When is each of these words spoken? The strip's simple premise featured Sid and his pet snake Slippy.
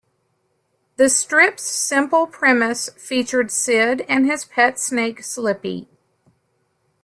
The 0.95 1.09
strip's 1.09 1.61
simple 1.61 2.25
premise 2.25 2.89
featured 2.97 3.51
Sid 3.51 4.03
and 4.09 4.25
his 4.25 4.45
pet 4.45 4.79
snake 4.79 5.21
Slippy. 5.23 5.87